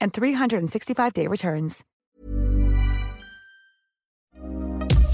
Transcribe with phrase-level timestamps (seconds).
[0.00, 1.84] and 365-day returns.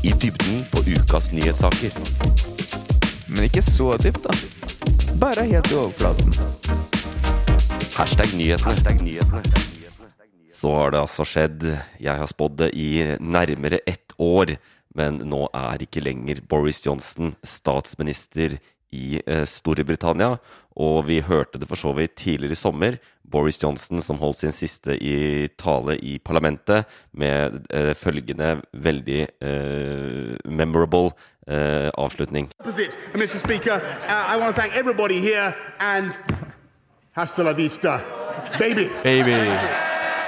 [0.05, 1.93] I dybden på ukas nyhetssaker.
[3.29, 4.35] Men ikke så dypt, da.
[5.21, 6.35] Bare helt i overflaten.
[7.97, 9.43] Hashtag nyhetene.
[10.53, 11.65] Så har det altså skjedd.
[12.01, 14.57] Jeg har spådd det i nærmere ett år.
[14.95, 18.59] Men nå er ikke lenger Boris Johnson statsminister
[18.93, 20.37] i eh, Storbritannia.
[20.75, 22.99] Og vi hørte det for så vidt tidligere i sommer.
[23.35, 30.35] Boris Johnson som holdt sin siste i tale i parlamentet med eh, følgende veldig eh,
[30.45, 31.15] memorable
[31.49, 32.51] eh, avslutning.
[32.65, 33.39] Mr.
[33.39, 36.13] Speaker, uh, I want to thank everybody here and
[37.13, 38.01] hasta la vista,
[38.59, 38.89] baby.
[39.03, 39.39] Baby.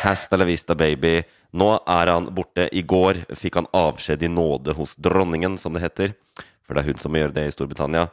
[0.03, 1.23] Hasta la vista, baby.
[1.53, 2.69] Nå er han borte.
[2.73, 6.15] I går fikk han avskjed i nåde hos dronningen, som det heter.
[6.67, 8.09] For det er hun som må gjøre det i Storbritannia.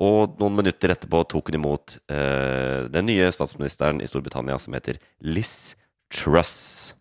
[0.00, 4.96] Og noen minutter etterpå tok hun imot eh, den nye statsministeren i Storbritannia, som heter
[5.20, 5.74] Liz
[6.12, 6.94] Truss.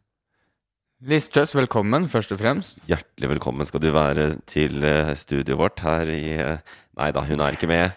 [1.07, 2.77] Liz Truss, velkommen, først og fremst.
[2.89, 7.41] Hjertelig velkommen skal du være til eh, studioet vårt her i eh, Nei da, hun
[7.41, 7.95] er ikke med.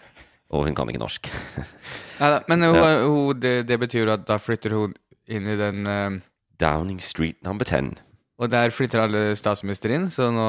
[0.55, 1.27] Og hun kan ikke norsk.
[2.21, 2.89] Neida, men hun, Ja.
[3.03, 4.95] hun, det, det betyr at da flytter hun
[5.27, 6.17] inn i den eh,
[6.61, 7.97] Downing Street number 10.
[8.39, 10.47] Og der flytter alle statsminister inn, så nå,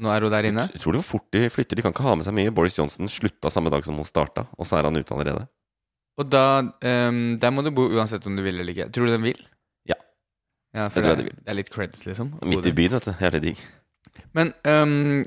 [0.00, 0.64] nå er hun der inne.
[0.72, 1.78] Jeg tror det var fort de flytter.
[1.78, 2.52] De kan ikke ha med seg mye.
[2.54, 5.44] Boris Johnson slutta samme dag som hun starta, og så er han ute allerede.
[6.20, 8.88] Og da um, Der må du bo uansett om du vil eller ikke.
[8.92, 9.38] Tror du den vil?
[9.88, 9.96] Ja.
[10.76, 11.38] Ja, for tror det, jeg de vil.
[11.44, 12.34] det er litt creds, liksom.
[12.48, 13.14] Midt i byen, vet du.
[13.20, 13.62] Hele digg.
[14.36, 15.22] Men um,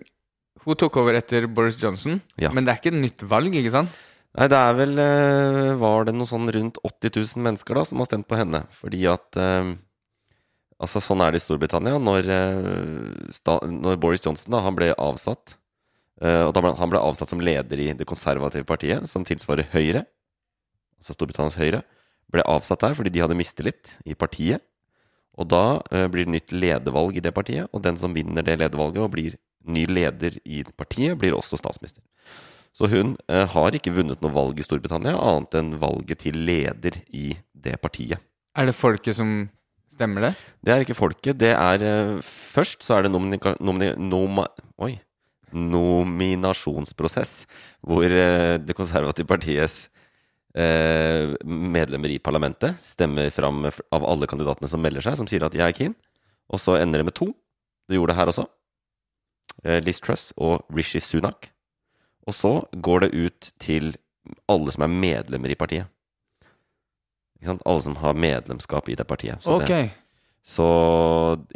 [0.65, 2.19] hun tok over etter Boris Johnson.
[2.41, 2.51] Ja.
[2.53, 3.93] Men det er ikke et nytt valg, ikke sant?
[4.35, 8.01] Nei, det er vel eh, Var det noe sånn rundt 80 000 mennesker da som
[8.01, 8.65] har stemt på henne?
[8.75, 9.69] Fordi at eh,
[10.81, 11.99] Altså, sånn er det i Storbritannia.
[12.03, 15.55] Når, eh, når Boris Johnson da, han ble avsatt
[16.21, 20.05] eh, Og ble, han ble avsatt som leder i det konservative partiet, som tilsvarer Høyre,
[20.99, 21.83] altså Storbritannias Høyre,
[22.31, 24.63] ble avsatt der fordi de hadde mistillit i partiet.
[25.39, 28.59] Og da eh, blir det nytt ledervalg i det partiet, og den som vinner det
[28.61, 32.03] ledervalget og blir ny leder i partiet, blir også statsminister.
[32.75, 36.99] Så hun eh, har ikke vunnet noe valg i Storbritannia, annet enn valget til leder
[37.15, 38.19] i det partiet.
[38.55, 39.45] Er det folket som
[39.95, 40.33] stemmer det?
[40.63, 41.39] Det er ikke folket.
[41.39, 44.47] Det er eh, Først så er det nomini, noma,
[44.81, 44.93] oi,
[45.55, 47.45] nominasjonsprosess,
[47.85, 49.87] hvor eh, det konservative partiets
[50.55, 55.55] eh, medlemmer i parlamentet stemmer fram av alle kandidatene som melder seg, som sier at
[55.55, 55.97] 'jeg er keen'.
[56.49, 57.33] Og så ender det med to.
[57.89, 58.45] Det gjorde det her også.
[59.81, 61.49] Liz Truss og Rishi Sunak.
[62.27, 63.95] Og så går det ut til
[64.49, 65.87] alle som er medlemmer i partiet.
[67.53, 69.43] Alle som har medlemskap i det partiet.
[69.43, 69.69] Så Ok.
[69.69, 69.91] det,
[70.45, 70.65] så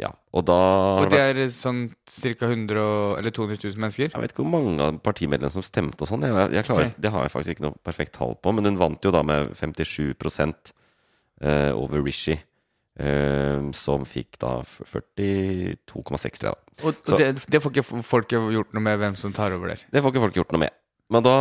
[0.00, 0.10] ja.
[0.34, 0.58] Og da
[1.02, 2.46] Og det er sånn ca.
[2.46, 4.10] 100 eller 200 000 mennesker?
[4.10, 6.26] Jeg vet ikke hvor mange av partimedlemmene som stemte og sånn.
[6.66, 9.22] Klarer, Det har jeg faktisk ikke noe perfekt tall på, men hun vant jo da
[9.22, 10.14] med 57
[11.42, 12.38] eh, over Rishi.
[13.00, 16.58] Uh, som fikk da 42,6, tror jeg.
[16.84, 19.84] Og, det, det får ikke folket gjort noe med hvem som tar over der?
[19.88, 20.74] Det får ikke folk gjort noe med.
[21.10, 21.34] Men da,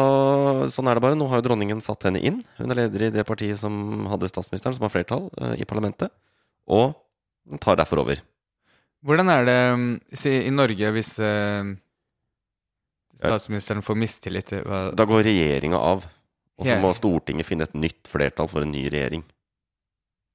[0.73, 1.17] sånn er det bare.
[1.19, 2.39] Nå har jo dronningen satt henne inn.
[2.57, 6.09] Hun er leder i det partiet som hadde statsministeren, som har flertall eh, i parlamentet.
[6.69, 6.95] Og
[7.61, 8.21] tar derfor over.
[9.05, 11.69] Hvordan er det um, si, i Norge hvis eh,
[13.21, 14.53] statsministeren får mistillit?
[14.57, 16.07] eh, Hva, Da går regjeringa av.
[16.59, 19.21] Og så må Stortinget finne et nytt flertall for en ny regjering.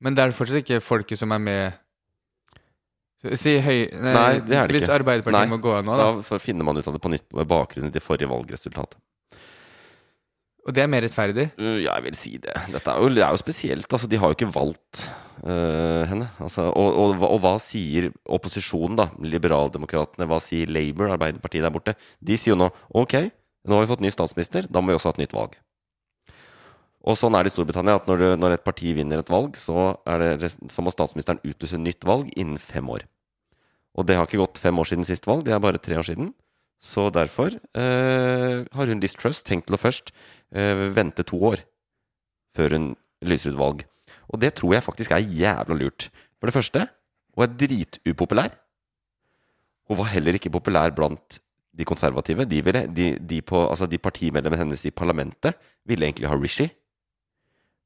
[0.01, 1.81] men det er fortsatt ikke folket som er med
[3.41, 3.87] Si høy...
[3.89, 4.97] Nei, det er det Hvis ikke.
[4.99, 6.39] Arbeiderpartiet Nei, må gå av nå, Da da.
[6.43, 8.99] finner man ut av det på nytt med bakgrunn i det forrige valgresultatet.
[10.65, 11.51] Og det er mer rettferdig?
[11.61, 12.55] Uh, ja, jeg vil si det.
[12.73, 13.89] Dette er jo, det er jo spesielt.
[13.89, 15.05] Altså, de har jo ikke valgt
[15.45, 16.31] øh, henne.
[16.41, 19.11] Altså, og, og, og hva sier opposisjonen, da?
[19.21, 21.97] Liberaldemokratene, hva sier Labour, Arbeiderpartiet der borte?
[22.21, 23.19] De sier jo nå ok,
[23.69, 25.59] nå har vi fått ny statsminister, da må vi også ha et nytt valg.
[27.05, 29.59] Og sånn er det i Storbritannia, at når, du, når et parti vinner et valg,
[29.61, 33.05] så, er det, så må statsministeren utlyse nytt valg innen fem år.
[33.95, 36.09] Og det har ikke gått fem år siden sist valg, det er bare tre år
[36.09, 36.33] siden.
[36.83, 40.13] Så derfor eh, har hun Liz Truss tenkt til å først
[40.55, 41.63] eh, vente to år
[42.55, 42.91] før hun
[43.25, 43.87] lyser ut valg.
[44.31, 46.09] Og det tror jeg faktisk er jævla lurt.
[46.39, 46.85] For det første,
[47.35, 48.53] hun er dritupopulær.
[49.89, 51.41] Hun var heller ikke populær blant
[51.75, 52.47] de konservative.
[52.49, 56.69] De, ville, de, de, på, altså de partimedlemmene hennes i parlamentet ville egentlig ha Rishi.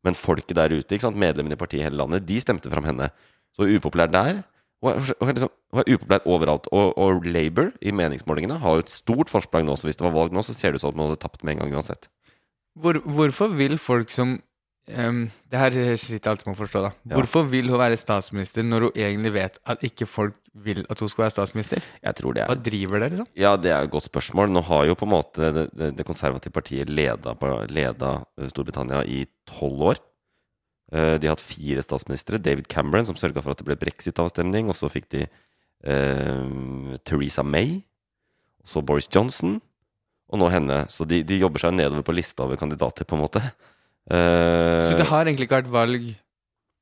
[0.07, 3.11] Men folket der ute, medlemmene i partiet i hele landet, de stemte fram henne.
[3.57, 4.43] Så upopulær der.
[4.79, 6.69] Hun er, hun er, liksom, hun er upopulær overalt.
[6.71, 10.15] Og, og Labour i meningsmålingene har jo et stort forsprang nå, så hvis det var
[10.15, 12.11] valg nå, så ser det ut som at man hadde tapt med en gang uansett.
[12.79, 16.93] Hvor, hvorfor vil folk som um, Det her sliter jeg alltid med å forstå, da.
[17.11, 17.17] Ja.
[17.17, 21.11] Hvorfor vil hun være statsminister når hun egentlig vet at ikke folk vil at hun
[21.11, 21.83] skal være statsminister?
[22.05, 23.31] Jeg tror det er Hva er driver det, liksom?
[23.39, 24.53] Ja, det er et godt spørsmål.
[24.55, 27.35] Nå har jo på en måte det, det, det konservative partiet leda,
[27.67, 28.13] leda
[28.47, 30.03] Storbritannia i tolv år.
[30.93, 32.41] Eh, De har hatt fire statsministre.
[32.43, 34.69] David Cameron, som sørga for at det ble brexit-avstemning.
[34.73, 37.83] Og så fikk de eh, Theresa May.
[38.63, 39.59] Og så Boris Johnson.
[40.29, 40.83] Og nå henne.
[40.93, 43.43] Så de, de jobber seg nedover på lista over kandidater, på en måte.
[44.11, 46.09] Eh, Så det har egentlig ikke vært valg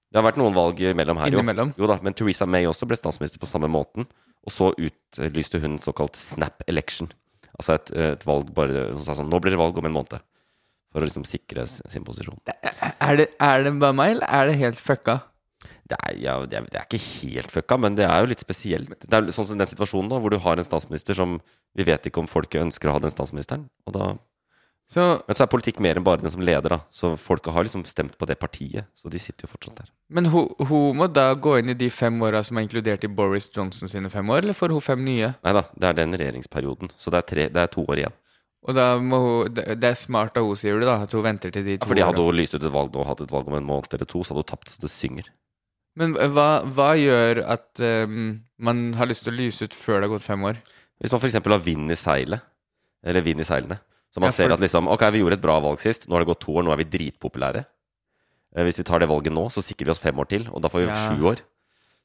[0.07, 1.41] det har vært noen valg mellom her, jo.
[1.43, 1.73] innimellom?
[1.77, 4.07] Jo da, men Theresa May også ble statsminister på samme måten.
[4.47, 7.11] Og så utlyste hun såkalt snap election.
[7.59, 10.23] Altså et, et valg bare sånn Nå blir det valg om en måned.
[10.97, 12.39] For å liksom sikre sin posisjon.
[13.05, 15.19] Er det, er det bare meg, eller er det helt fucka?
[15.87, 18.41] Det er, ja, det, er, det er ikke helt fucka, men det er jo litt
[18.41, 18.95] spesielt.
[19.05, 21.37] Det er sånn som den situasjonen da, hvor du har en statsminister som
[21.77, 23.69] Vi vet ikke om folket ønsker å ha den statsministeren.
[23.85, 24.09] Og da,
[24.89, 26.81] Så men så er politikk mer enn bare den som leder, da.
[26.89, 28.89] Så folket har liksom stemt på det partiet.
[28.97, 29.93] Så de sitter jo fortsatt der.
[30.09, 33.13] Men hun, hun må da gå inn i de fem åra som er inkludert i
[33.13, 35.35] Boris Johnson sine fem år, eller får hun fem nye?
[35.45, 36.97] Nei da, det er den regjeringsperioden.
[36.97, 38.17] Så det er, tre, det er to år igjen.
[38.67, 41.53] Og da må hun Det er smart av hun, sier du, da, at hun venter
[41.55, 43.47] til de Ja, to fordi hadde hun lyst ut et valg nå hatt et valg
[43.49, 45.29] om en måned eller to, så hadde hun tapt så det synger.
[45.97, 50.09] Men hva, hva gjør at um, man har lyst til å lyse ut før det
[50.11, 50.59] har gått fem år?
[51.01, 51.39] Hvis man f.eks.
[51.47, 52.43] har vind i seilet,
[53.07, 53.79] eller vind i seilene,
[54.13, 56.13] så man Ja, for- ser at liksom Ok, vi gjorde et bra valg sist, nå
[56.17, 57.65] har det gått to år, nå er vi dritpopulære.
[58.57, 60.61] Eh, Hvis vi tar det valget nå, så sikrer vi oss fem år til, og
[60.63, 61.09] da får vi Ja.
[61.09, 61.41] sju år.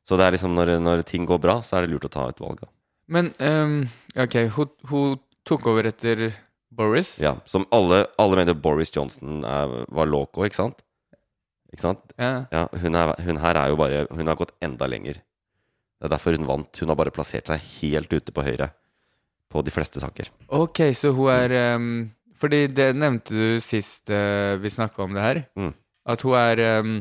[0.08, 2.28] Så det er liksom når, når ting går bra, så er det lurt å ta
[2.30, 2.68] et valg, da.
[3.08, 6.32] Men um, ok, hun, hun tok over etter
[6.72, 7.18] Boris.
[7.20, 10.80] Ja, som alle, alle mener Boris Johnson er, var loco, ikke sant?
[11.72, 12.14] Ikke sant?
[12.20, 12.46] Ja.
[12.52, 15.22] Ja, hun, er, hun her er jo bare Hun har gått enda lenger.
[16.02, 16.80] Det er derfor hun vant.
[16.82, 18.72] Hun har bare plassert seg helt ute på høyre
[19.52, 20.32] på de fleste saker.
[20.56, 21.92] Ok, så hun er um,
[22.40, 25.42] Fordi det nevnte du sist uh, vi snakka om det her.
[25.60, 25.74] Mm.
[26.12, 26.98] At hun er um,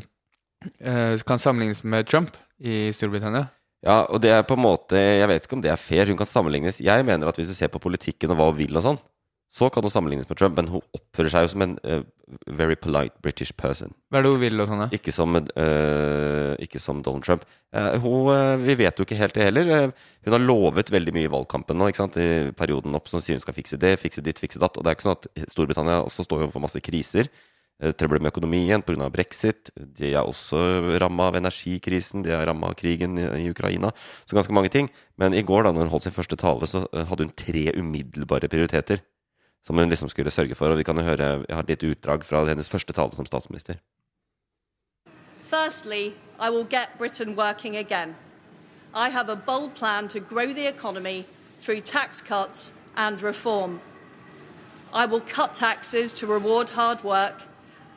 [0.83, 3.47] uh, Kan sammenlignes med Trump i Storbritannia.
[3.81, 6.11] Ja, og det er på en måte Jeg vet ikke om det er fair.
[6.11, 8.77] Hun kan sammenlignes Jeg mener at hvis du ser på politikken og hva hun vil
[8.77, 9.01] og sånn,
[9.51, 12.05] så kan hun sammenlignes med Trump, men hun oppfører seg jo som en uh,
[12.47, 13.91] very polite British person.
[14.07, 14.87] Hva er det hun vil og sånn, da?
[14.95, 17.43] Ikke som, eh, ikke som Donald Trump.
[17.75, 18.31] Uh, hun,
[18.63, 19.91] vi vet jo ikke helt det heller.
[20.23, 22.21] Hun har lovet veldig mye i valgkampen nå, ikke sant?
[22.23, 24.79] i perioden opp, som sier hun skal fikse det, fikse ditt, fikse datt.
[24.79, 27.35] Og det er ikke sånn at Storbritannia også står overfor masse kriser.
[27.81, 29.11] Trøbbel med økonomien pga.
[29.11, 29.73] brexit.
[29.75, 32.23] De er også ramma av energikrisen.
[32.23, 33.91] De er ramma av krigen i, i Ukraina.
[34.29, 34.93] Så ganske mange ting.
[35.19, 38.53] Men i går, da når hun holdt sin første tale, så hadde hun tre umiddelbare
[38.53, 39.01] prioriteter.
[39.67, 40.69] Som hun liksom skulle sørge for.
[40.69, 43.75] Og vi kan høre Jeg har et lite utdrag fra hennes første tale som statsminister.
[45.45, 48.15] Firstly, I will get Britain working again.
[48.95, 51.25] I have a bold plan to grow the economy
[51.61, 53.81] through tax cuts and reform.
[54.93, 57.43] I will cut taxes to reward hard work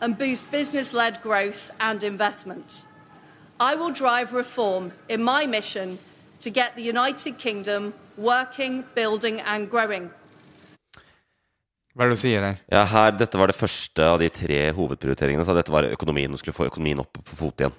[0.02, 2.86] and boost business led growth and investment.
[3.60, 5.98] I will drive reform in my mission
[6.42, 10.12] to get the United Kingdom working, building, and growing.
[11.94, 12.60] Hva er det du sier der?
[12.74, 15.46] Ja, her, Dette var det første av de tre hovedprioriteringene.
[15.46, 16.32] Så dette var økonomien.
[16.34, 17.76] Hun skulle få økonomien opp på fot igjen.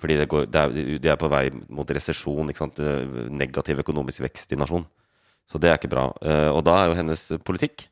[0.00, 2.48] Fordi det, går, det, er, de er på vei mot resesjon.
[2.50, 4.86] Eh, Negativ økonomisk vekst i nasjonen.
[5.44, 6.06] Så det er ikke bra.
[6.24, 7.84] Eh, Og da er jo hennes politikk,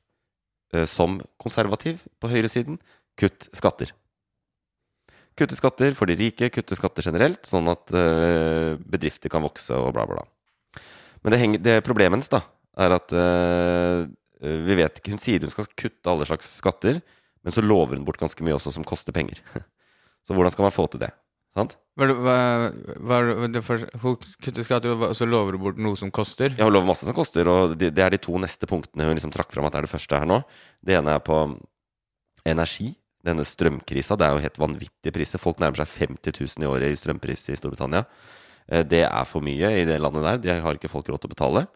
[0.73, 2.81] eh, som konservativ på høyresiden,
[3.21, 3.93] kutt skatter.
[5.37, 7.89] Kutte skatter for de rike, kutte skatter generelt, sånn at
[8.85, 10.83] bedrifter kan vokse og bla, bla, bla.
[11.25, 12.43] Men det, henger, det problemet hennes da,
[12.77, 13.15] er at
[14.43, 17.01] vi vet ikke, Hun sier hun skal kutte alle slags skatter,
[17.43, 19.41] men så lover hun bort ganske mye også som koster penger.
[20.23, 21.09] Så hvordan skal man få til det?
[21.53, 21.73] Sant?
[21.99, 22.07] Hva,
[23.03, 23.17] hva,
[24.05, 26.55] hun kutter skatter, og så lover hun bort noe som koster.
[26.55, 29.19] Ja, hun lover masse som koster, og det, det er de to neste punktene hun
[29.19, 30.39] liksom trakk fram at det er det første her nå.
[30.79, 31.41] Det ene er på
[32.49, 32.93] energi.
[33.23, 34.17] Denne strømkrisa.
[34.19, 35.39] Det er jo helt vanvittige priser.
[35.39, 38.01] Folk nærmer seg 50 000 i året i strømpris i Storbritannia.
[38.67, 40.41] Eh, Det er for mye i det landet der.
[40.43, 41.67] De har ikke folk råd til å betale.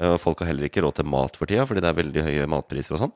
[0.00, 2.48] Eh, folk har heller ikke råd til mat for tida, fordi det er veldig høye
[2.50, 3.12] matpriser og sånn.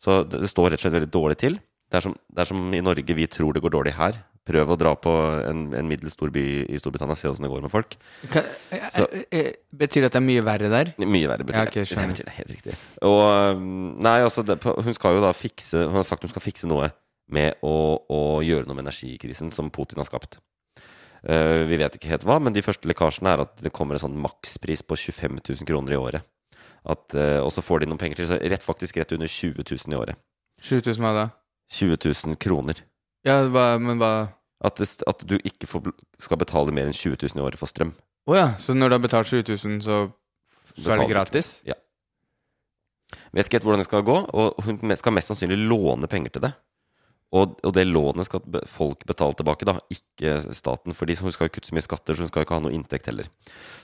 [0.00, 1.58] Så det, står rett og slett veldig dårlig til.
[1.90, 4.20] Det er, som, det er som i Norge vi tror det går dårlig her.
[4.46, 5.10] Prøv å dra på
[5.50, 7.96] en, en middels stor by i Storbritannia se åssen det går med folk.
[8.32, 10.92] Kan, eh, Så- eh, Betyr det at det er mye verre der?
[11.02, 11.84] Mye verre, betyr Ja, det.
[11.90, 12.08] det.
[12.14, 12.34] betyr det.
[12.38, 12.74] Helt riktig.
[13.02, 13.60] Og
[14.00, 16.90] Nei, altså, det, hun skal jo da fikse Hun har sagt hun skal fikse noe
[17.30, 17.74] med å,
[18.10, 20.38] å gjøre noe med energikrisen som Putin har skapt.
[21.22, 24.04] Eh, vi vet ikke helt hva, men de første lekkasjene er at det kommer en
[24.04, 26.28] sånn makspris på 25 000 kroner i året.
[26.88, 29.66] At, eh, og så får de noen penger til, så rett, faktisk rett under 20
[29.68, 30.20] 000 i året.
[30.64, 31.26] 7000 hva da?
[31.76, 32.80] 20 000 kroner.
[33.26, 34.12] Ja, hva, men hva
[34.60, 35.86] At, det, at du ikke får,
[36.20, 37.94] skal betale mer enn 20 000 i året for strøm.
[38.28, 40.00] Å ja, så når du har betalt 7000, så,
[40.76, 41.48] så er det gratis?
[41.64, 41.78] Ja.
[43.32, 46.44] Vet ikke helt hvordan det skal gå, og hun skal mest sannsynlig låne penger til
[46.44, 46.52] det.
[47.30, 50.94] Og, og det lånet skal folk betale tilbake, da, ikke staten.
[50.98, 53.06] For de som skal kutte så mye skatter, så hun skal ikke ha noe inntekt
[53.06, 53.28] heller.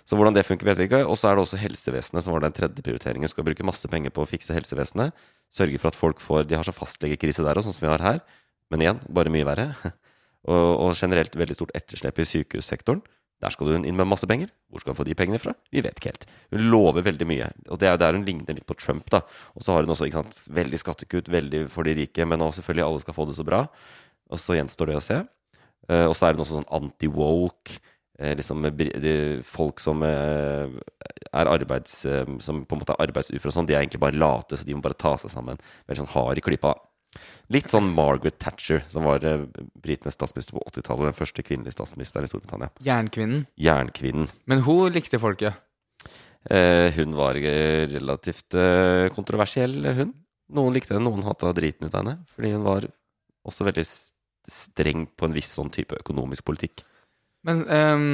[0.03, 1.05] Så hvordan det funker, vet vi ikke.
[1.07, 3.31] Og så er det også helsevesenet som var den tredje prioriteringen.
[3.31, 5.15] Skal bruke masse penger på å fikse helsevesenet.
[5.55, 8.03] Sørge for at folk får De har så fastlegekrise der òg, sånn som vi har
[8.03, 8.19] her.
[8.75, 9.71] Men igjen, bare mye verre.
[10.47, 13.00] Og, og generelt veldig stort etterslep i sykehussektoren.
[13.45, 14.49] Der skal hun inn med masse penger.
[14.73, 15.52] Hvor skal hun få de pengene fra?
[15.73, 16.25] Vi vet ikke helt.
[16.55, 17.50] Hun lover veldig mye.
[17.69, 19.21] Og det er jo der hun ligner litt på Trump, da.
[19.55, 22.62] Og så har hun også ikke sant, veldig skattekutt, veldig for de rike, men også
[22.62, 23.66] selvfølgelig alle skal få det så bra.
[24.33, 25.21] Og så gjenstår det å se.
[25.90, 27.76] Eh, og så er hun også sånn anti-woke.
[28.16, 28.64] Eh, liksom
[29.45, 30.73] folk som eh,
[31.28, 32.00] er arbeids...
[32.40, 34.76] Som på en måte er arbeidsuføre og sånn, de er egentlig bare late, så de
[34.76, 35.61] må bare ta seg sammen.
[35.87, 36.73] Veldig sånn hard i klypa.
[37.54, 39.46] Litt sånn Margaret Thatcher, som var eh,
[39.82, 41.11] britenes statsminister på 80-tallet.
[41.11, 42.73] Den første kvinnelige statsministeren i Storbritannia.
[42.87, 43.46] Jernkvinnen.
[43.61, 44.30] Jernkvinnen.
[44.50, 45.62] Men hun likte folket.
[46.50, 50.14] Eh, hun var eh, relativt eh, kontroversiell, hun.
[50.54, 52.18] Noen likte henne, noen hata driten ut av henne.
[52.35, 52.87] Fordi hun var
[53.46, 53.87] også veldig
[54.46, 56.85] streng på en viss sånn type økonomisk politikk.
[57.46, 58.11] Men ehm,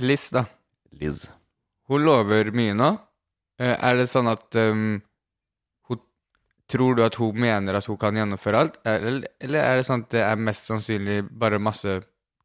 [0.00, 0.44] Liz, da.
[0.96, 1.26] Liz.
[1.88, 2.90] Hun lover mye nå.
[3.60, 5.00] Eh, er det sånn at hun
[6.70, 10.04] Tror du at hun mener at hun kan gjennomføre alt, eller, eller er det sånn
[10.04, 11.98] at det er mest sannsynlig bare masse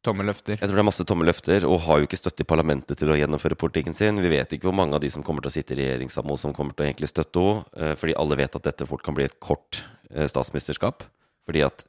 [0.06, 0.56] tomme løfter?
[0.58, 3.10] Jeg tror det er masse tomme løfter, og har jo ikke støtte i parlamentet til
[3.12, 4.18] å gjennomføre politikken sin.
[4.22, 6.32] Vi vet ikke hvor mange av de som kommer til å sitte i regjering sammen
[6.32, 8.88] med henne, som kommer til å egentlig støtte henne, eh, fordi alle vet at dette
[8.90, 10.30] fort kan bli et kort statsmesterskap.
[10.32, 11.06] statsministerskap.
[11.46, 11.86] Fordi at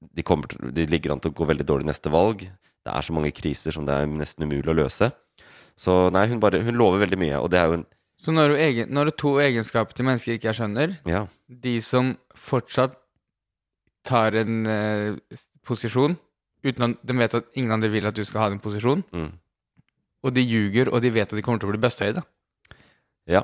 [0.00, 2.44] de, kommer de ligger an til å gå veldig dårlig neste valg.
[2.84, 5.10] Det er så mange kriser som det er nesten umulig å løse.
[5.78, 7.86] Så nei, hun, bare, hun lover veldig mye, og det er jo en
[8.18, 11.26] Så når, du egen, når det er to egenskaper til mennesker ikke jeg skjønner, Ja.
[11.48, 12.96] de som fortsatt
[14.04, 16.16] tar en eh, posisjon
[16.64, 19.32] uten at de vet at ingen andre vil at du skal ha den posisjonen, Mm.
[20.24, 22.22] og de ljuger, og de vet at de kommer til å bli bøsthøye, da.
[23.28, 23.42] ja.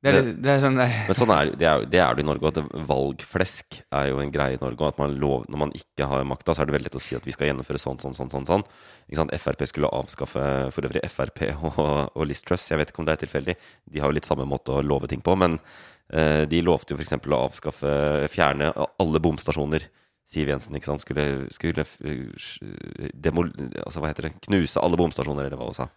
[0.00, 0.78] Det er, Det- er sånn.
[0.80, 4.30] Men sånn er det, er, det er det i Norge, at valgflesk er jo en
[4.32, 4.88] greie i Norge.
[4.88, 7.18] At man lov, når man ikke har makta, så er det veldig lett å si
[7.18, 8.30] at vi skal gjennomføre sånn, sånn, sånn.
[8.32, 8.64] sånn, sånn.
[9.10, 9.34] Ikke sant?
[9.36, 12.70] Frp skulle avskaffe for øvrig Frp og, og Liz Truss.
[12.72, 13.56] Jeg vet ikke om det er tilfeldig.
[13.92, 15.36] De har jo litt samme måte å love ting på.
[15.36, 15.60] Men
[16.08, 17.18] eh, de lovte jo f.eks.
[17.20, 17.94] å avskaffe,
[18.32, 19.84] fjerne alle bomstasjoner.
[20.30, 21.02] Siv Jensen ikke sant?
[21.02, 23.50] skulle, skulle eh, demol,
[23.84, 24.36] altså, hva heter det?
[24.46, 25.90] knuse alle bomstasjoner, eller hva hun sa.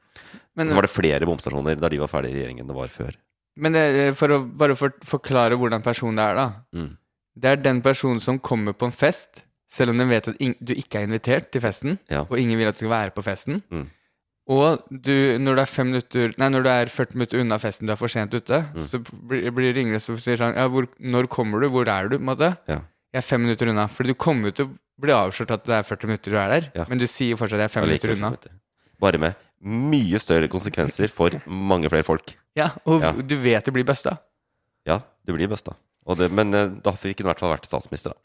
[0.58, 3.16] Men, så var det flere bomstasjoner da de var ferdig i regjeringen det var før.
[3.58, 6.48] Men det, for å bare for, forklare hvordan personen det er, da.
[6.76, 6.92] Mm.
[7.36, 9.44] Det er den personen som kommer på en fest,
[9.74, 12.22] selv om den vet at in, du ikke er invitert til festen, Ja.
[12.30, 13.62] og ingen vil at du skal være på festen.
[13.72, 13.88] Mm.
[14.54, 17.88] Og du, når du er fem minutter Nei, når du er 40 minutter unna festen,
[17.88, 18.88] du er for sent ute, Mm.
[18.92, 21.70] så blir, blir det og sier sånn Ja, hvor, når kommer du?
[21.70, 22.18] Hvor er du?
[22.18, 22.58] på en måte?
[22.68, 22.82] Ja.
[23.14, 23.88] Jeg er fem minutter unna.
[23.88, 26.50] For du kommer jo til å bli avslørt at det er 40 minutter du er
[26.60, 26.86] der, Ja.
[26.90, 28.36] men du sier fortsatt at jeg er fem minutter unna.
[29.00, 32.36] Bare med mye større konsekvenser for mange flere folk.
[32.58, 33.12] Ja, og Ja.
[33.14, 34.18] du vet du blir busta.
[34.86, 35.76] Ja, du blir busta.
[36.30, 38.20] Men eh, da fikk hun i hvert fall vært statsminister, da.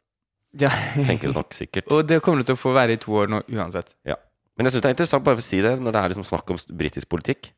[0.67, 0.71] Ja.
[0.97, 1.87] Tenker du nok sikkert.
[1.93, 3.95] og det kommer du til å få være i to år nå uansett.
[4.09, 4.17] Ja.
[4.57, 6.27] Men jeg syns det er interessant bare for å si det, når det er liksom
[6.27, 7.53] snakk om britisk politikk.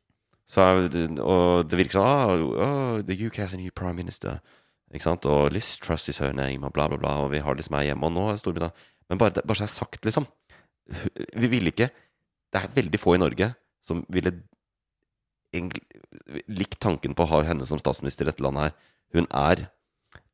[0.51, 4.41] Så det, og det virker sånn ah, oh, The UK has a new prime minister.
[4.93, 5.25] Ikke sant?
[5.31, 7.15] Og Liz Truss is her name, og bla, bla, bla.
[7.25, 8.75] Og vi har liksom her hjemme, og nå er Storbritannia
[9.09, 10.27] Men bare, det- bare så jeg har sagt, liksom.
[11.39, 11.89] Vi ville ikke
[12.53, 14.35] Det er veldig få i Norge som ville
[16.51, 18.77] likt tanken på å ha henne som statsminister i dette landet her.
[19.17, 19.67] Hun er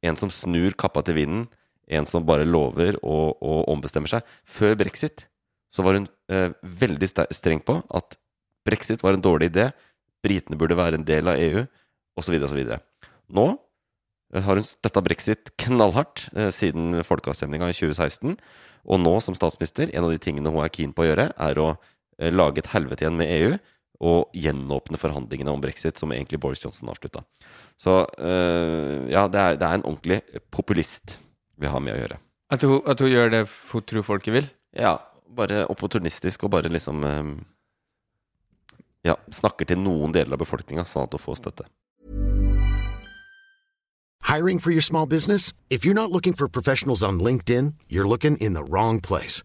[0.04, 1.46] en som snur kappa til vinden,
[1.86, 4.26] en som bare lover og, og ombestemmer seg.
[4.44, 5.26] Før brexit
[5.74, 8.18] så var hun eh, veldig streng på at
[8.66, 9.70] brexit var en dårlig idé,
[10.24, 11.62] britene burde være en del av EU,
[12.18, 12.62] osv., osv.
[13.36, 13.46] Nå
[14.34, 18.34] eh, har hun støtta brexit knallhardt eh, siden folkeavstemninga i 2016.
[18.86, 21.62] Og nå, som statsminister, en av de tingene hun er keen på å gjøre, er
[21.62, 21.74] å
[22.18, 23.56] lage et helvete igjen med EU
[24.04, 27.22] og gjenåpne forhandlingene om brexit, som egentlig Boris Johnson avslutta.
[27.80, 30.20] Så eh, ja, det er, det er en ordentlig
[30.52, 31.18] populist
[31.56, 32.18] vi har med å gjøre.
[32.52, 33.42] At hun, at hun gjør det
[33.72, 34.50] hun tror folket vil.
[34.76, 34.98] Ja,
[35.36, 37.36] bare opportunistisk og bare liksom eh,
[39.06, 41.68] Ja, snakker til noen deler av befolkninga, sånn at hun får støtte.
[44.26, 45.52] Hiring for your small business?
[45.70, 49.44] If you're not looking for professionals on LinkedIn, you're looking in the wrong place.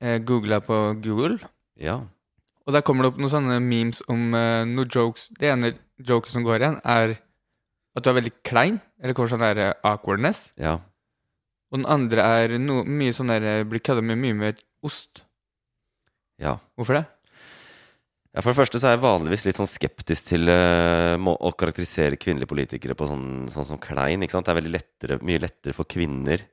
[0.00, 1.38] Googla på Google,
[1.80, 2.00] Ja.
[2.66, 5.28] og der kommer det opp noen sånne memes om eh, noen jokes.
[5.38, 7.16] Det ene joket som går igjen, er
[7.96, 10.50] at du er veldig klein, eller kommer sånn der eh, awkwardness.
[10.60, 10.78] ja.
[11.72, 14.52] Og den andre er no, mye sånn der eh, Blir kødda med mye mer
[14.86, 15.24] ost.
[16.38, 16.58] Ja.
[16.78, 17.06] Hvorfor det?
[18.30, 22.18] Ja, For det første så er jeg vanligvis litt sånn skeptisk til uh, å karakterisere
[22.20, 24.22] kvinnelige politikere på sånn, sånn som klein.
[24.22, 24.46] ikke sant?
[24.46, 26.44] Det er veldig lettere, mye lettere for kvinner,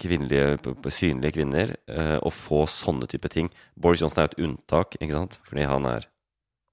[0.00, 0.58] kvinnelige,
[0.92, 3.48] synlige kvinner, eh, å få sånne type ting.
[3.76, 5.38] Boris Johnson er jo et unntak, ikke sant?
[5.48, 6.06] Fordi han er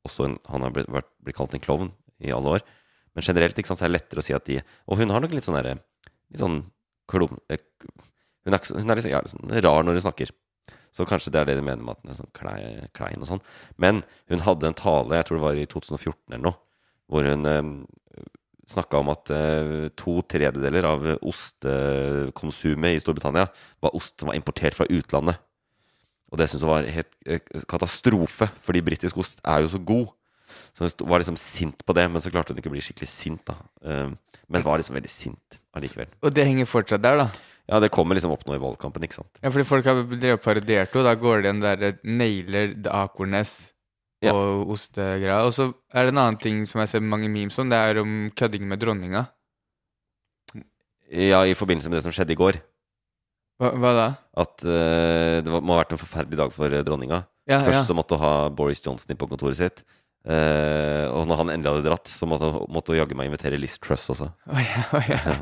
[0.08, 2.66] også en, han har blitt, vært, blitt kalt en klovn i alle år.
[3.16, 4.58] Men generelt ikke sant, så er det lettere å si at de
[4.90, 5.76] Og hun har nok litt sånn derre
[6.34, 6.64] Litt sånn
[7.08, 7.36] klum...
[7.54, 7.62] eh,
[8.44, 10.32] Hun er, hun er litt, sånn- ja, litt sånn rar når hun snakker.
[10.94, 13.30] Så kanskje det er det de mener med at hun er sånn klein, klein og
[13.30, 13.44] sånn.
[13.80, 16.58] Men hun hadde en tale, jeg tror det var i 2014 eller noe,
[17.08, 17.62] hvor hun eh,
[18.70, 23.48] snakka om at eh, to tredjedeler av ostekonsumet i Storbritannia
[23.84, 25.42] var ost som var importert fra utlandet.
[26.34, 30.12] Og det syntes jeg var helt eh, katastrofe, fordi britisk ost er jo så god.
[30.74, 33.10] Så hun var liksom sint på det, men så klarte hun ikke å bli skikkelig
[33.10, 33.58] sint, da.
[33.86, 36.10] Eh, men var liksom veldig sint allikevel.
[36.24, 37.28] Og det henger fortsatt der, da.
[37.70, 39.40] Ja, det kommer liksom opp nå i valgkampen, ikke sant.
[39.40, 41.06] Ja, fordi folk har drevet parodiert henne.
[41.08, 43.74] Da går det en der eh, nailer awkwardness
[44.24, 44.34] Ja.
[44.34, 45.46] og ostegreier.
[45.46, 48.02] Og så er det en annen ting som jeg ser mange memes om, det er
[48.02, 49.26] om kødding med dronninga.
[51.14, 52.58] Ja, i forbindelse med det som skjedde i går.
[53.62, 54.08] Hva, hva da?
[54.44, 57.22] At uh, det må ha vært en forferdelig dag for eh, dronninga.
[57.50, 57.88] Ja, Først ja.
[57.90, 59.84] så måtte hun ha Boris Johnson inn på kontoret sitt.
[60.24, 63.76] Uh, og når han endelig hadde dratt, så måtte, måtte hun jaggu meg invitere Liz
[63.84, 64.30] Truss også.
[64.48, 65.38] Oh, ja, oh, ja.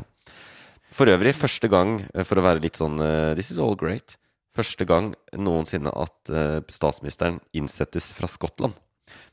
[0.92, 4.18] For øvrig, første gang, for å være litt sånn uh, This is all great.
[4.56, 8.76] Første gang noensinne at eh, statsministeren innsettes fra Skottland.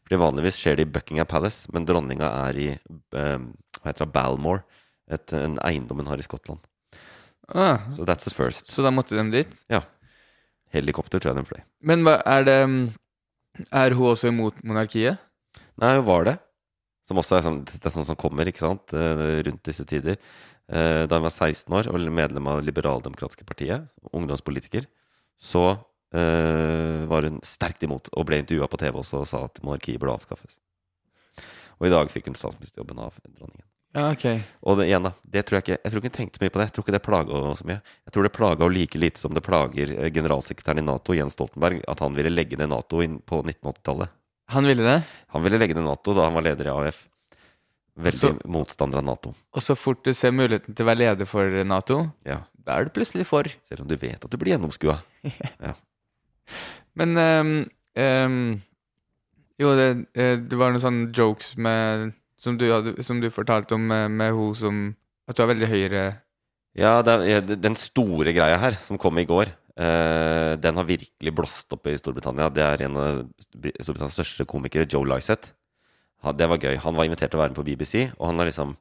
[0.06, 3.38] Fordi vanligvis skjer det i Buckingham Palace, men dronninga er i eh,
[3.80, 4.64] hva heter det, Balmore,
[5.12, 6.62] et, en eiendom hun har i Skottland.
[7.50, 8.70] Ah, Så that's the first.
[8.70, 9.56] så da måtte de dit?
[9.70, 9.82] Ja.
[10.74, 11.64] Helikopter tror jeg de fløy.
[11.82, 12.58] Men hva er det
[13.74, 15.18] Er hun også imot monarkiet?
[15.82, 16.36] Nei, hun var det.
[17.08, 20.16] Som også er sånn, det er sånn som kommer, ikke sant, eh, rundt disse tider.
[20.70, 24.86] Da hun var 16 år og medlem av Liberaldemokratiske partiet, ungdomspolitiker,
[25.40, 25.64] så
[26.14, 30.00] eh, var hun sterkt imot, og ble intervjua på TV også og sa at monarkiet
[30.02, 30.60] burde avskaffes.
[31.80, 33.66] Og i dag fikk hun statsministerjobben av dronningen.
[33.96, 34.42] Ja, okay.
[34.62, 36.52] Og det, igjen da, det tror jeg ikke Jeg tror ikke hun tenkte så mye
[36.54, 36.66] på det.
[36.68, 37.78] Jeg tror ikke det plaga så mye.
[38.06, 41.34] Jeg tror det plaga henne like lite som det plager eh, generalsekretæren i Nato, Jens
[41.34, 44.14] Stoltenberg, at han ville legge ned Nato på 1980-tallet.
[44.54, 45.00] Han ville det?
[45.34, 47.02] Han ville legge ned Nato da han var leder i AUF.
[48.00, 49.34] Veldig Så- motstander av Nato.
[49.56, 52.44] Og så fort du ser muligheten til å være leder for Nato, Ja.
[52.68, 53.48] Er du plutselig for.
[53.68, 55.00] Selv om du vet at du blir gjennomskua.
[57.00, 57.52] Men um,
[57.96, 58.40] um,
[59.60, 63.78] Jo, det, eh, det var noen sånne jokes med Som du, hadde, som du fortalte
[63.78, 64.82] om med, med hun som
[65.30, 66.04] At du er veldig høyre
[66.80, 69.50] Ja, er, den store greia her, som kom i går,
[69.82, 72.46] uh, den har virkelig blåst opp i Storbritannia.
[72.54, 73.18] Det er en av
[73.50, 75.50] Storbritannias største komikere, Joe Lyseth.
[76.38, 76.78] Det var gøy.
[76.86, 78.78] Han var invitert til å være med på BBC, og han har liksom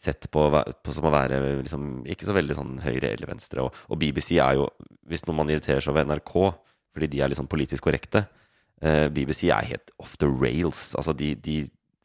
[0.00, 3.66] sett på, på som å være liksom, ikke så veldig sånn høyre eller venstre.
[3.66, 4.68] Og, og BBC er jo,
[5.10, 6.36] hvis noen man irriterer seg over NRK,
[6.94, 8.24] fordi de er liksom politisk korrekte
[8.80, 10.90] eh, BBC er helt off the rails.
[10.98, 11.56] Altså de, de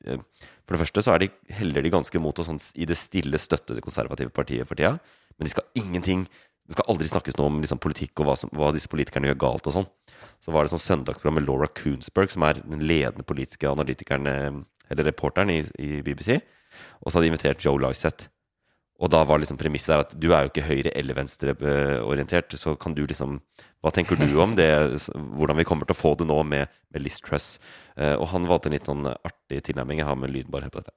[0.05, 0.19] eh,
[0.65, 1.29] For det første så er de,
[1.59, 4.97] heller de ganske mot å sånn, i det stille støtte det konservative partiet for tida.
[5.37, 6.27] Men de skal ingenting
[6.65, 9.35] Det skal aldri snakkes noe om liksom, politikk og hva, som, hva disse politikerne gjør
[9.43, 9.85] galt og sånn.
[10.41, 14.57] Så var det sånn søndagsprogram med Laura Koonsberg, som er den ledende politiske analytikeren, eh,
[14.89, 16.39] eller reporteren i, i BBC.
[17.01, 18.29] Og så hadde de invitert Joe Lyseth.
[19.03, 22.77] Og da var liksom premisset der at du er jo ikke høyre- eller venstreorientert, så
[22.79, 23.41] kan du liksom
[23.83, 24.71] Hva tenker du om det,
[25.37, 27.59] hvordan vi kommer til å få det nå med, med Liz Truss?
[27.97, 29.99] Eh, og han valgte en litt sånn artig tilnærming.
[30.01, 30.95] Jeg har med lyd, bare på dette.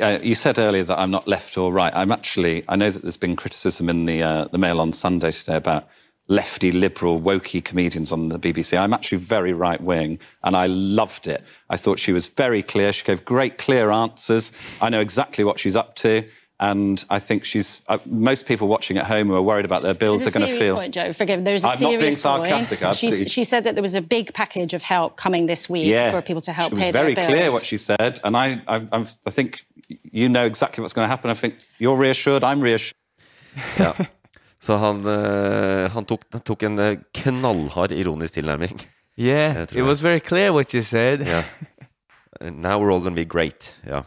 [0.00, 1.92] Uh, you said earlier that I'm not left or right.
[1.94, 2.64] I'm actually.
[2.68, 5.84] I know that there's been criticism in the uh, the Mail on Sunday today about
[6.28, 8.78] lefty, liberal, wokey comedians on the BBC.
[8.78, 11.44] I'm actually very right wing, and I loved it.
[11.70, 12.92] I thought she was very clear.
[12.92, 14.52] She gave great, clear answers.
[14.80, 16.24] I know exactly what she's up to.
[16.60, 17.80] And I think she's.
[17.88, 20.52] Uh, most people watching at home who are worried about their bills are going to
[20.52, 20.76] serious feel.
[20.76, 21.12] point, Joe.
[21.12, 21.44] Forgive.
[21.44, 22.96] There's a I'm not being sarcastic, point.
[22.96, 23.28] She's- absolutely.
[23.28, 26.22] She said that there was a big package of help coming this week yeah, for
[26.22, 28.86] people to help she was pay very their clear what she said, and I, I,
[28.92, 31.28] I'm, think you know exactly what's going to happen.
[31.28, 32.44] I think you're reassured.
[32.44, 32.94] I'm reassured.
[33.76, 33.94] Ja.
[34.64, 38.80] Så han, eh, han, tok, tok en eh, knallhard ironisk tilnærming.
[39.20, 41.20] Yeah, it was very clear what you said.
[41.22, 41.44] yeah.
[42.40, 43.74] Now we're all gonna be great.
[43.86, 44.02] Ja.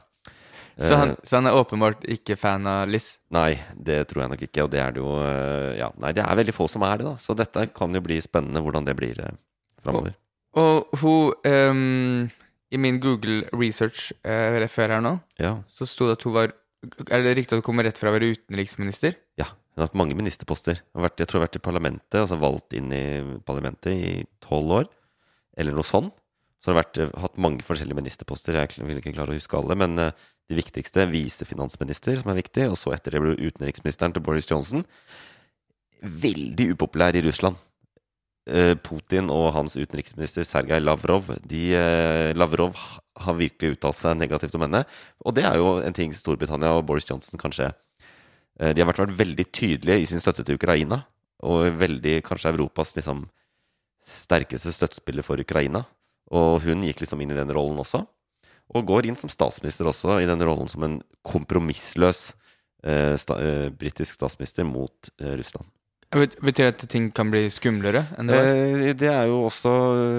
[0.78, 3.16] Så, han, Eh, så han er åpenbart ikke fan av Liss?
[3.34, 4.66] Nei, det tror jeg nok ikke.
[4.66, 7.08] Og det er det jo eh, Ja, nei, det er veldig få som er det,
[7.08, 7.16] da.
[7.22, 9.32] Så dette kan jo bli spennende hvordan det blir uh,
[9.82, 10.14] framover.
[10.58, 12.30] Og hun um,
[12.70, 15.56] I min Google research uh, før her nå, Ja.
[15.72, 16.54] så sto det at hun var
[17.10, 19.18] Er det riktig at hun kommer rett fra å være utenriksminister?
[19.40, 19.50] Ja.
[19.78, 20.80] Hun har hatt mange ministerposter.
[20.82, 23.02] Jeg tror hun har vært i parlamentet, altså valgt inn i
[23.46, 24.88] parlamentet i tolv år,
[25.54, 26.16] eller noe sånt.
[26.58, 28.58] Så har hun vært, eh, hatt mange forskjellige ministerposter.
[28.58, 30.12] Jeg vil ikke klare å huske alle, men eh,
[30.50, 34.82] de viktigste visefinansminister, som er viktig, og så etter det ble utenriksministeren til Boris Johnson.
[36.02, 37.62] Veldig upopulær i Russland.
[38.50, 42.74] Eh, Putin og hans utenriksminister Sergej Lavrov de, Lavrov
[43.14, 44.88] har virkelig uttalt seg negativt om henne.
[45.22, 47.78] Og det er jo en ting Storbritannia og Boris Johnson kanskje eh,
[48.58, 51.04] De har vært, vært veldig tydelige i sin støtte til Ukraina.
[51.46, 53.28] Og veldig kanskje Europas liksom,
[54.02, 55.84] sterkeste støttespiller for Ukraina.
[56.34, 58.02] Og hun gikk liksom inn i den rollen også.
[58.76, 62.34] Og går inn som statsminister også, i den rollen som en kompromissløs
[62.84, 65.70] eh, sta, eh, britisk statsminister mot eh, Russland.
[66.12, 68.50] Bet- Betyr det at ting kan bli skumlere enn det var?
[68.50, 69.72] Eh, det er jo også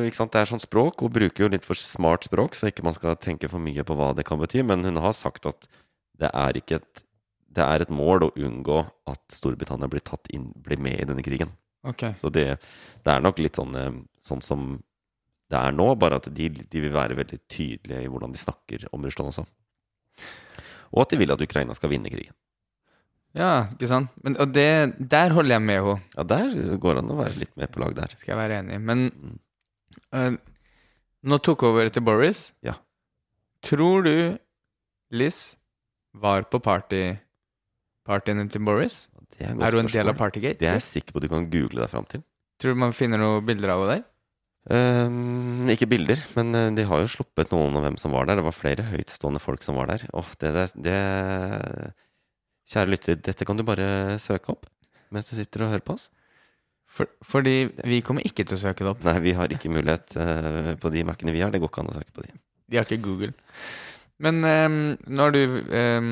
[0.08, 1.00] ikke sant, Det er sånn språk.
[1.04, 3.96] Hun bruker jo litt for smart språk, så ikke man skal tenke for mye på
[3.98, 4.62] hva det kan bety.
[4.64, 5.68] Men hun har sagt at
[6.18, 7.04] det er ikke et
[7.58, 11.24] det er et mål å unngå at Storbritannia blir, tatt inn, blir med i denne
[11.26, 11.50] krigen.
[11.88, 12.14] Okay.
[12.20, 12.46] Så det,
[13.04, 14.70] det er nok litt sånn, eh, sånn som
[15.48, 18.84] det er nå, bare at de, de vil være veldig tydelige i hvordan de snakker
[18.92, 19.46] om Russland også.
[20.92, 22.36] Og at de vil at Ukraina skal vinne krigen.
[23.36, 24.12] Ja, ikke sant?
[24.24, 26.02] Men, og det, der holder jeg med henne.
[26.16, 28.14] Ja, der går det an å være litt med på lag der.
[28.20, 28.78] Skal jeg være enig.
[28.88, 29.06] Men
[30.16, 30.36] uh,
[31.28, 32.48] nå tok over til Boris.
[32.64, 32.76] Ja.
[33.64, 34.14] Tror du
[35.12, 35.56] Liz
[36.12, 37.02] var på party
[38.08, 39.04] partyene til Boris?
[39.36, 40.58] Det er, Er du en del av Partygate?
[40.60, 42.24] Det er jeg sikker på du kan google deg fram til.
[42.58, 44.06] Tror du man finner noen bilder av henne der?
[44.68, 48.40] Um, ikke bilder, men eh, de har jo sluppet noen av hvem som var der.
[48.40, 50.04] Det var flere høytstående folk som var der.
[50.12, 50.98] Oh, det, det, det
[52.68, 54.66] Kjære lytter, dette kan du bare søke opp
[55.14, 56.10] mens du sitter og hører på oss.
[56.98, 59.06] For, fordi vi kommer ikke til å søke det opp.
[59.06, 61.52] Nei, vi har ikke mulighet uh, på de Mac-ene vi har.
[61.54, 62.34] Det går ikke an å søke på de.
[62.68, 63.32] De har ikke Google.
[64.20, 65.40] Men um, nå har du
[65.72, 66.10] um,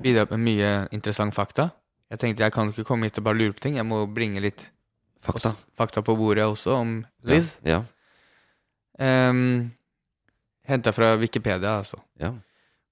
[0.00, 1.70] bidratt med mye interessant fakta.
[2.10, 3.76] Jeg tenkte jeg kan ikke komme hit og bare lure på ting.
[3.76, 4.70] Jeg må bringe litt
[5.22, 5.50] Fakta.
[5.54, 7.56] også- fakta på bordet også om Liz.
[7.64, 7.82] Ja.
[8.98, 9.70] Um,
[10.66, 11.98] Henta fra Wikipedia, altså.
[12.20, 12.30] Ja.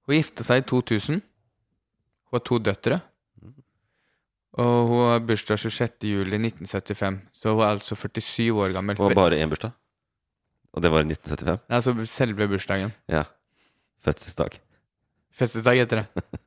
[0.06, 1.22] Hun gifta seg i 2000.
[1.22, 3.00] Hun har to døtre.
[3.42, 3.54] Mm.
[4.58, 6.08] Og hun har bursdag 26.
[6.10, 9.00] juli 1975, så hun er altså 47 år gammel.
[9.00, 9.72] Og bare én bursdag.
[10.74, 11.60] Og det var i 1975.
[11.70, 12.92] Altså selve bursdagen.
[13.08, 13.24] Ja.
[14.04, 14.58] Fødselsdag.
[15.32, 16.24] Fødselsdag heter det.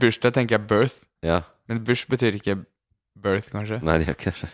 [0.00, 1.40] Bursdag tenker jeg birth, Ja.
[1.68, 2.56] men bush betyr ikke
[3.22, 3.80] birth, kanskje.
[3.84, 4.50] Nei, det gjør ikke det.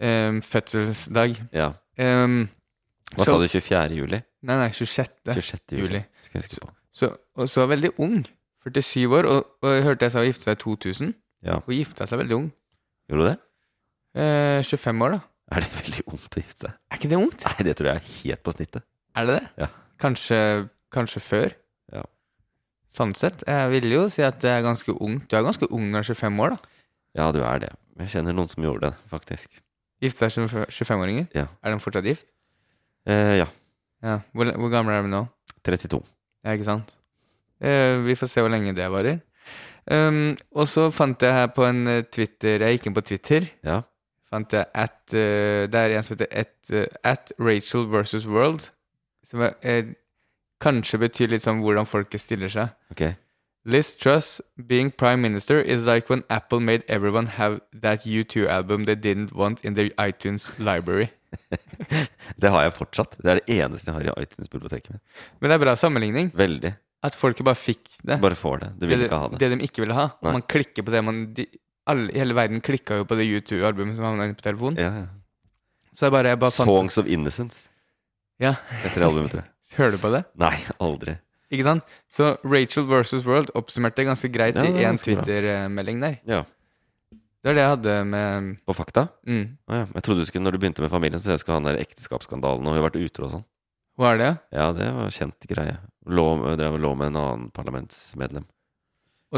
[0.00, 1.38] Um, fødselsdag.
[1.52, 1.70] Ja.
[1.98, 2.48] Um,
[3.16, 3.46] Hva så- sa du?
[3.48, 3.96] 24.
[3.96, 4.20] juli?
[4.42, 5.08] Nei, nei, 26.
[5.34, 5.78] 26.
[5.78, 6.04] juli.
[6.22, 6.70] Skal jeg huske på.
[6.92, 8.26] Så, og så veldig ung.
[8.64, 9.24] 47 år.
[9.28, 11.14] Og, og jeg hørte jeg sa hun gifta seg i 2000.
[11.44, 11.58] Ja.
[11.66, 12.48] Hun gifta seg veldig ung.
[13.10, 13.38] Gjorde du det?
[14.20, 15.20] Eh, 25 år, da.
[15.52, 16.74] Er det veldig ungt å gifte seg?
[16.90, 17.44] Er ikke det ungt?
[17.44, 18.82] Nei, det tror jeg er helt på snittet.
[19.16, 19.48] Er det det?
[19.64, 19.68] Ja.
[20.00, 20.40] Kanskje,
[20.94, 21.54] kanskje før?
[22.90, 23.44] Sånn sett.
[23.46, 25.28] Jeg vil jo si at det er ganske ungt.
[25.30, 26.86] Du er ganske ung når du er 25 år, da.
[27.20, 27.72] Ja, du er det.
[28.00, 29.60] Jeg kjenner noen som gjorde det, faktisk.
[30.00, 31.28] Gifte seg som 25-åringer?
[31.36, 31.46] Ja.
[31.62, 32.26] Er de fortsatt gift?
[33.06, 33.48] Eh, ja.
[34.02, 34.20] Ja.
[34.32, 35.24] Hvor, hvor gamle er de nå?
[35.66, 36.00] 32.
[36.44, 36.94] Ja, ikke sant?
[37.60, 39.20] Eh, vi får se hvor lenge det varer.
[39.90, 43.46] Um, og så fant jeg her på en eh, Twitter Jeg gikk inn på Twitter.
[43.66, 43.80] Ja.
[44.30, 48.68] Fant jeg at uh, Det er en som heter at, uh, at Rachel versus World.
[49.26, 49.90] Som er, eh,
[50.60, 52.72] kanskje betyr litt sånn hvordan folket stiller seg.
[52.92, 53.04] Ok.
[53.68, 58.84] Liz Truss being prime minister is like when Apple made everyone have that U2 album
[58.88, 61.10] they didn't want in their iTunes library.
[62.40, 63.16] Det har jeg fortsatt.
[63.20, 65.02] Det er det eneste jeg har i iTunes-biblioteket mitt.
[65.40, 66.30] Men det er bra sammenligning.
[66.36, 66.72] Veldig.
[67.06, 68.16] At folket bare fikk det.
[68.22, 68.70] Bare får det.
[68.80, 69.40] Du vil ikke ha det.
[69.42, 70.08] Det de ikke ville ha.
[70.24, 70.34] Nei.
[70.38, 71.46] Man klikker på det man de,
[71.90, 74.80] alle, Hele verden klikka jo på det U2-albumet som havna inne på telefonen.
[74.80, 75.08] Ja, ja.
[75.96, 77.66] Så jeg bare, jeg bare fant Songs of Innocence
[78.40, 78.54] Ja.
[78.86, 79.49] etter albumet, tror jeg.
[79.76, 80.24] Hører du på det?
[80.40, 81.16] Nei, aldri.
[81.50, 81.84] Ikke sant?
[82.10, 84.98] Så Rachel versus World oppsummerte ganske greit Ja, i en.
[84.98, 86.18] Twitter-melding der.
[86.28, 86.44] Ja.
[87.40, 89.06] Det var det jeg hadde med På fakta?
[89.26, 89.56] Mm.
[89.66, 89.86] Oh, ja.
[89.96, 91.80] Jeg trodde du skulle, når du begynte med familien, så jeg skulle ha den der
[91.82, 93.46] ekteskapsskandalen og hun har vært utro og sånn.
[94.00, 94.30] Hva er det?
[94.56, 95.78] Ja, det var kjent greie.
[96.08, 96.26] Lå,
[96.60, 98.46] drev og lå med en annen parlamentsmedlem.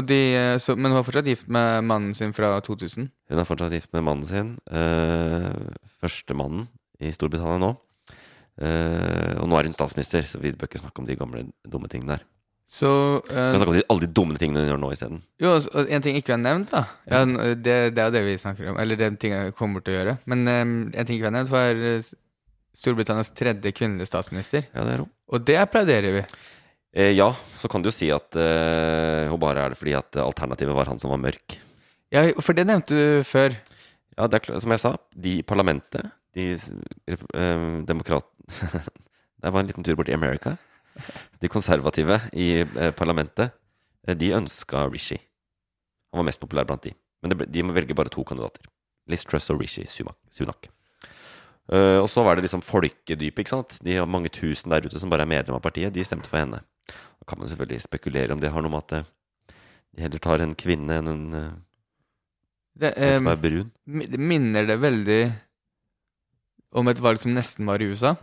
[0.09, 3.09] De, eh, så, men hun er fortsatt gift med mannen sin fra 2000?
[3.29, 4.53] Hun er fortsatt gift med mannen sin.
[4.73, 6.67] Øh, Førstemannen
[7.03, 7.73] i Storbritannia nå.
[8.61, 11.89] Eh, og nå er hun statsminister, så vi bør ikke snakke om de gamle dumme
[11.91, 12.25] tingene der.
[12.73, 12.89] Så
[13.27, 15.21] Vi eh, kan snakke om de, alle de dumme tingene hun gjør nå isteden.
[15.41, 16.83] Jo, og en ting ikke vi har nevnt, da.
[17.09, 18.79] Ja, det, det er jo det vi snakker om.
[18.81, 20.15] Eller den ting jeg kommer til å gjøre.
[20.31, 22.11] Men um, en ting ikke vi har nevnt, var eh,
[22.73, 24.65] Storbritannias tredje kvinnelige statsminister.
[24.73, 25.11] Ja, det er hun.
[25.33, 26.23] Og det applauderer vi.
[26.93, 30.17] Eh, ja, så kan du jo si at eh, hun bare er det fordi at
[30.21, 31.59] alternativet var han som var mørk.
[32.13, 33.55] Ja, for det nevnte du før.
[34.13, 38.27] Ja, det er som jeg sa, de i parlamentet, de eh, demokrat...
[39.43, 40.55] det var en liten tur bort i America.
[41.41, 43.53] De konservative i eh, parlamentet,
[44.03, 45.17] de ønska Rishi.
[46.11, 46.93] Han var mest populær blant de.
[47.23, 48.65] Men ble, de må velge bare to kandidater.
[49.09, 50.69] Liz Truss og Rishi Sunak.
[51.71, 53.77] Eh, og så var det liksom folkedypet, ikke sant.
[53.83, 55.93] De har mange tusen der ute som bare er medlem av partiet.
[55.95, 56.61] De stemte for henne.
[56.89, 59.13] Da kan man selvfølgelig spekulere om det har noe med at
[59.93, 61.25] de heller tar en kvinne enn en
[62.73, 63.67] Det, en som er brun.
[63.85, 65.21] minner det veldig
[66.73, 68.15] om et valg som nesten var i USA.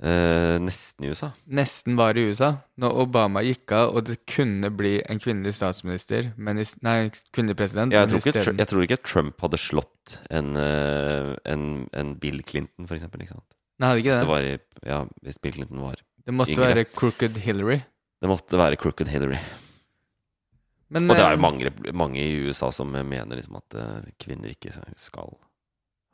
[0.00, 1.28] Eh, nesten i USA.
[1.44, 2.54] Nesten var i USA.
[2.80, 7.58] Når Obama gikk av, og det kunne bli en kvinnelig statsminister men i, Nei, kvinnelig
[7.60, 7.92] president.
[7.92, 12.88] Jeg tror, ikke, jeg tror ikke Trump hadde slått en, eh, en, en Bill Clinton,
[12.88, 13.26] for eksempel.
[13.26, 13.58] Ikke sant?
[13.80, 14.30] Nei, hadde ikke hvis det.
[14.30, 14.54] var i,
[14.88, 16.70] ja, hvis Bill Clinton var Det måtte yngre.
[16.72, 17.82] være Crooked Hillary.
[18.20, 19.38] Det måtte være Crooked Hillary.
[20.90, 24.10] Men, og det er eh, jo mange, mange i USA som mener liksom at eh,
[24.20, 25.36] kvinner ikke skal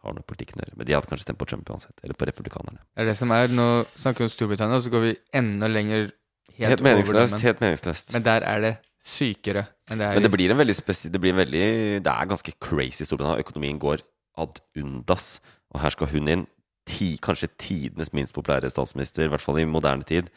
[0.07, 0.77] ha noe politikk å gjøre.
[0.79, 1.95] Men de hadde kanskje stemt på Trump uansett.
[2.03, 2.81] Eller på republikanerne.
[2.95, 3.53] Det er det som er.
[3.53, 6.09] Nå snakker vi om Storbritannia, og så går vi enda lenger
[6.57, 8.13] helt, Helt meningsløst, helt meningsløst.
[8.17, 8.75] Men der er det
[9.07, 11.67] sykere enn det er Men det blir en veldig spesiell Det veldig
[12.03, 13.45] Det er ganske crazy Storbritannia.
[13.45, 14.03] Økonomien går
[14.41, 15.41] ad undas.
[15.75, 16.47] Og her skal hun inn.
[16.87, 20.29] Ti, kanskje tidenes minst populære statsminister, i hvert fall i moderne tid,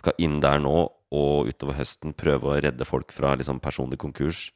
[0.00, 4.46] skal inn der nå og utover høsten prøve å redde folk fra liksom personlig konkurs.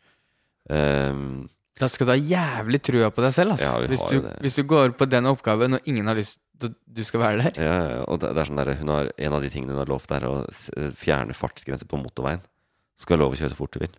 [0.73, 3.71] Ehm, Da skal du ha jævlig trua på deg selv, altså.
[3.71, 6.77] Ja, hvis, du, hvis du går på den oppgaven og ingen har lyst til at
[6.85, 7.59] du skal være der.
[7.65, 10.13] ja, og det, det er sånn der, har, En av de tingene hun har lovt,
[10.15, 10.35] er å
[10.99, 12.45] fjerne fartsgrenser på motorveien.
[12.95, 13.97] Du skal ha lov å kjøre så fort du vil.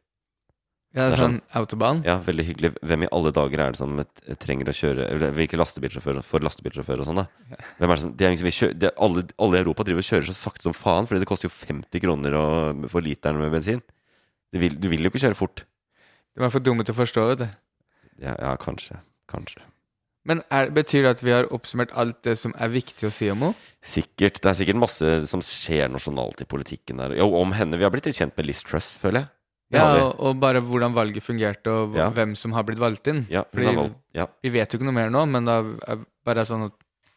[0.94, 2.04] Ja, Det er sånn autobahn.
[2.06, 2.70] Ja, veldig hyggelig.
[2.86, 3.98] Hvem i alle dager er det som
[4.44, 7.58] trenger å kjøre eller Hvilke lastebilsjåfører for lastebilsjåfører og sånn, da?
[7.80, 9.88] Hvem er det som de er liksom, som vil kjøre, er alle, alle i Europa
[9.88, 12.46] driver og kjører så sakte som faen, fordi det koster jo 50 kroner å,
[12.94, 13.82] for literen med bensin.
[14.54, 15.66] Du vil, du vil jo ikke kjøre fort.
[16.38, 17.48] De er for dumme til å forstå, vet du.
[18.22, 19.00] Ja, ja kanskje.
[19.32, 19.62] Kanskje.
[20.26, 23.28] Men er, betyr det at vi har oppsummert alt det som er viktig å si
[23.34, 23.56] om henne?
[23.84, 24.38] Sikkert.
[24.40, 27.16] Det er sikkert masse som skjer nasjonalt i politikken der.
[27.20, 27.76] Jo, om henne.
[27.78, 29.30] Vi har blitt litt kjent med Liz Truss, føler jeg.
[29.74, 32.10] Det Ja, og, og bare hvordan valget fungerte, og Ja.
[32.14, 33.26] hvem som har blitt valgt inn.
[33.30, 34.28] Ja, Fordi valgt- ja.
[34.44, 36.74] Vi vet jo ikke noe mer nå, men da er bare sånn at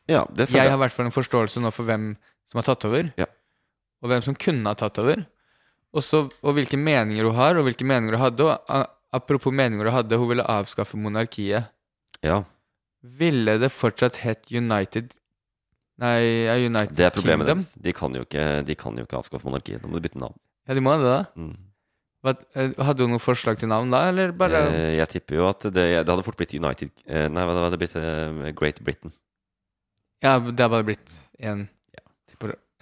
[0.09, 0.71] Ja, det Jeg jeg.
[0.71, 3.27] har i hvert fall en forståelse nå for hvem som har tatt over, Ja.
[4.03, 5.27] og hvem som kunne ha tatt over.
[5.95, 8.41] Også, og hvilke meninger hun har, og hvilke meninger hun hadde.
[8.41, 11.73] Og apropos meninger du hadde, hun ville avskaffe monarkiet.
[12.25, 12.43] Ja.
[13.19, 15.15] Ville det fortsatt hett United
[15.97, 16.97] Nei, United Kingdom?
[16.99, 17.71] Det er problemet deres.
[17.81, 19.81] De kan jo ikke, de kan jo ikke avskaffe monarkiet.
[19.81, 20.37] Da må du bytte navn.
[20.69, 21.23] Ja, de må det, da.
[21.41, 21.55] Mm.
[22.27, 25.69] Eh, hadde hun noe forslag til navn da, eller bare Eh, jeg tipper jo at
[25.69, 27.95] det, det hadde fort blitt United eh, Nei, det hadde blitt?
[28.59, 29.15] Great Britain.
[30.25, 32.03] Ja, det hadde bare blitt en ja.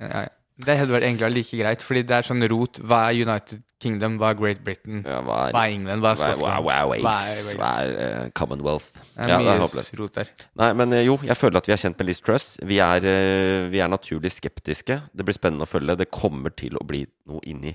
[0.01, 0.25] ja.
[0.55, 2.79] Det hadde vært egentlig like greit, fordi det er sånn rot.
[2.87, 4.21] Hva er United Kingdom?
[4.21, 5.01] Hva er Great Britain?
[5.03, 6.05] hva, er, England?
[6.05, 6.65] Hva er Hva er- Skottland?
[6.65, 7.03] hva er Wales?
[7.03, 8.93] Hva er Hva eh, Commonwealth?
[8.95, 10.31] Det er Ja, det er mye rot der.
[10.63, 12.47] Nei, men eh, jo, jeg føler at vi er kjent med Liz Truss.
[12.63, 15.01] Vi er, uh, vi er naturlig skeptiske.
[15.11, 15.99] Det blir spennende å følge.
[15.99, 17.75] Det kommer til å bli noe inni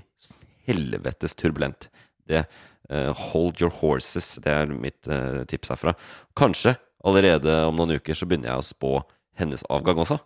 [0.66, 1.90] helvetes turbulent.
[2.26, 2.46] det.
[2.88, 4.38] uh, hold your horses.
[4.40, 5.04] Det er mitt
[5.52, 5.92] tips herfra.
[6.34, 9.02] Kanskje allerede om noen uker så begynner jeg å spå
[9.36, 10.18] hennes avgang også.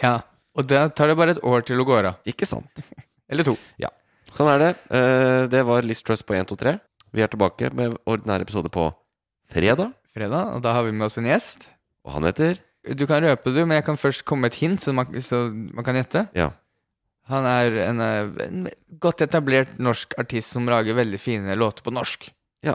[0.00, 0.20] Ja,
[0.58, 2.18] og da tar det bare et år til å gå av.
[2.28, 2.82] Ikke sant.
[3.30, 3.54] Eller to.
[3.80, 3.92] Ja.
[4.34, 4.70] Sånn er det.
[4.94, 6.76] Eh, det var Liz Truss på 1, 2, 3.
[7.14, 8.88] Vi er tilbake med ordinær episode på
[9.50, 9.94] fredag.
[10.14, 11.66] Fredag, og da har vi med oss en gjest.
[12.06, 12.58] Og han heter
[12.96, 15.44] Du kan røpe det, men jeg kan først komme med et hint, så man, så
[15.50, 16.24] man kan gjette.
[16.38, 16.50] Ja.
[17.30, 18.68] Han er en, eh, en
[19.02, 22.30] godt etablert norsk artist som lager veldig fine låter på norsk.
[22.66, 22.74] Ja.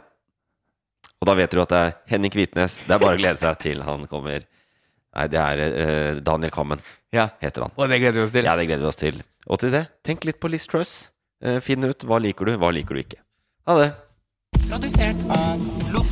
[1.19, 2.79] Og da vet du at det er Henning Kvitnes.
[2.85, 4.45] Det er bare å glede seg til han kommer.
[5.15, 6.81] Nei, det er eh, Daniel Kammen,
[7.15, 7.71] Ja, heter han.
[7.77, 8.43] og det gleder vi oss til.
[8.43, 9.21] Ja, det gleder vi oss til.
[9.47, 11.09] Og til det, tenk litt på Liz Truss.
[11.43, 13.21] Eh, finn ut hva liker du, hva liker du ikke.
[13.69, 13.91] Ha det.
[14.67, 16.11] Produsert av Loff.